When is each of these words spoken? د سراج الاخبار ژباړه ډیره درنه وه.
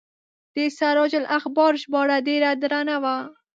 د 0.53 0.55
سراج 0.77 1.13
الاخبار 1.21 1.71
ژباړه 1.81 2.17
ډیره 2.27 2.49
درنه 2.61 2.95
وه. 3.03 3.17